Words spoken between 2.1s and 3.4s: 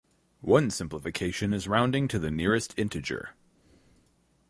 the nearest integer.